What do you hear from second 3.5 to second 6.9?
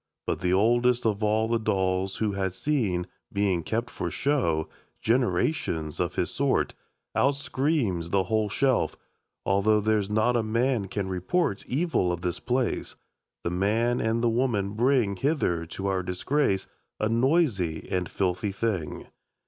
kept for show, Generations of his sort,